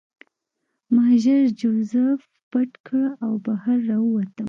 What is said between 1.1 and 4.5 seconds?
ژر جوزف پټ کړ او بهر راووتم